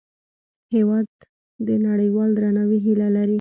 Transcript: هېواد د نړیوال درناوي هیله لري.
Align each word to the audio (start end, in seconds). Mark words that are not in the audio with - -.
هېواد 0.73 1.07
د 1.67 1.69
نړیوال 1.87 2.29
درناوي 2.39 2.79
هیله 2.85 3.07
لري. 3.15 3.29